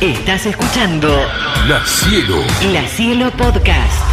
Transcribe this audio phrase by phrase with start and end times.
[0.00, 1.08] Estás escuchando
[1.68, 2.42] La Cielo.
[2.70, 4.04] La Cielo Podcast.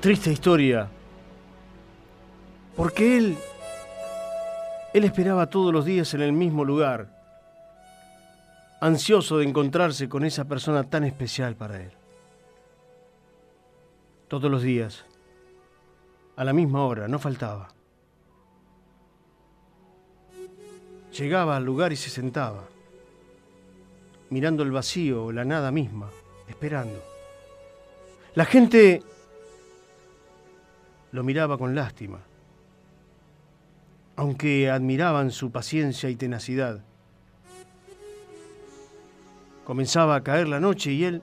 [0.00, 0.88] Triste historia.
[2.74, 3.36] Porque él.
[4.96, 7.14] Él esperaba todos los días en el mismo lugar,
[8.80, 11.90] ansioso de encontrarse con esa persona tan especial para él.
[14.26, 15.04] Todos los días,
[16.34, 17.68] a la misma hora, no faltaba.
[21.12, 22.64] Llegaba al lugar y se sentaba,
[24.30, 26.08] mirando el vacío o la nada misma,
[26.48, 27.04] esperando.
[28.34, 29.02] La gente
[31.12, 32.20] lo miraba con lástima,
[34.16, 36.82] aunque admiraban su paciencia y tenacidad.
[39.64, 41.22] Comenzaba a caer la noche y él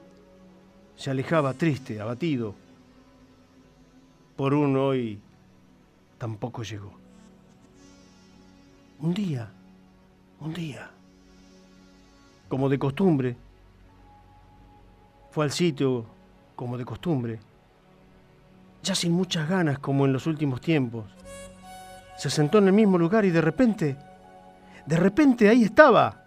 [0.96, 2.56] se alejaba triste, abatido.
[4.36, 5.20] Por un hoy
[6.18, 6.94] tampoco llegó.
[9.00, 9.52] Un día,
[10.40, 10.90] un día,
[12.48, 13.36] como de costumbre,
[15.32, 16.06] fue al sitio
[16.56, 17.40] como de costumbre
[18.84, 21.06] ya sin muchas ganas como en los últimos tiempos.
[22.18, 23.98] Se sentó en el mismo lugar y de repente,
[24.86, 26.24] de repente ahí estaba.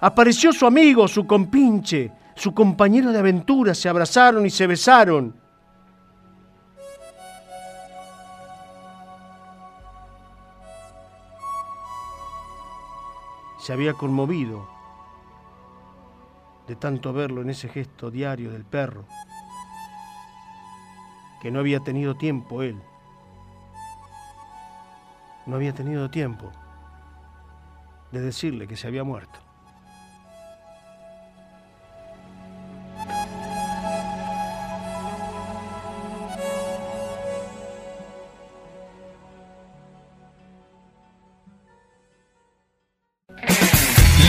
[0.00, 5.34] Apareció su amigo, su compinche, su compañero de aventura, se abrazaron y se besaron.
[13.58, 14.68] Se había conmovido
[16.66, 19.04] de tanto verlo en ese gesto diario del perro
[21.40, 22.80] que no había tenido tiempo él.
[25.46, 26.52] No había tenido tiempo
[28.12, 29.40] de decirle que se había muerto.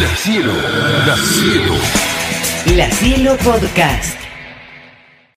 [0.01, 0.53] La Cielo.
[1.05, 1.75] La Cielo.
[2.75, 4.22] La Cielo Podcast.